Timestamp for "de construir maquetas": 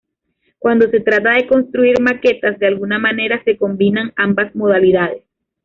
1.35-2.57